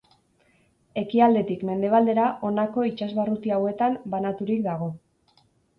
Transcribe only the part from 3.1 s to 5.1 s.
barruti hauetan banaturik dago.